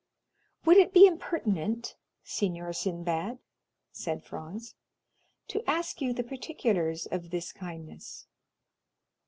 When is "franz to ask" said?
4.23-6.01